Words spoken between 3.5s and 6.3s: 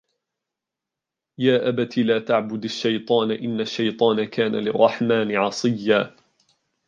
الشَّيْطَانَ كَانَ لِلرَّحْمَنِ عَصِيًّا